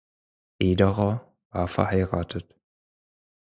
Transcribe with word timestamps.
Ederer 0.57 1.31
war 1.51 1.67
verheiratet. 1.67 2.55